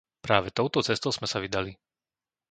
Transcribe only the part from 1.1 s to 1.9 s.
sme sa vydali.